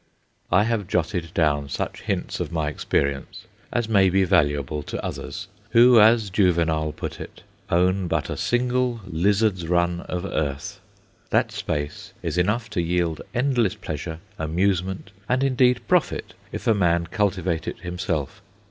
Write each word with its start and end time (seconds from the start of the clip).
I 0.51 0.63
have 0.63 0.87
jotted 0.87 1.31
down 1.35 1.69
such 1.69 2.01
hints 2.01 2.39
of 2.39 2.51
my 2.51 2.69
experience 2.69 3.45
as 3.71 3.87
may 3.87 4.09
be 4.09 4.23
valuable 4.23 4.81
to 4.81 5.05
others, 5.05 5.47
who, 5.73 5.99
as 6.01 6.31
Juvenal 6.31 6.91
put 6.91 7.19
it, 7.21 7.43
own 7.69 8.07
but 8.07 8.27
a 8.27 8.35
single 8.35 9.01
lizard's 9.05 9.67
run 9.67 10.01
of 10.09 10.25
earth. 10.25 10.79
That 11.29 11.51
space 11.51 12.13
is 12.23 12.39
enough 12.39 12.67
to 12.71 12.81
yield 12.81 13.21
endless 13.35 13.75
pleasure, 13.75 14.17
amusement, 14.39 15.11
and 15.29 15.43
indeed 15.43 15.87
profit, 15.87 16.33
if 16.51 16.65
a 16.65 16.73
man 16.73 17.05
cultivate 17.05 17.67
it 17.67 17.81
himself. 17.81 18.41